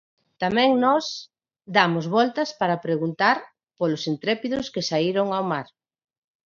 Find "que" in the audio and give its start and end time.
4.73-4.87